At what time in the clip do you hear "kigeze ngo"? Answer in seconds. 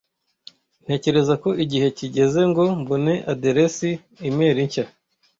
1.97-2.63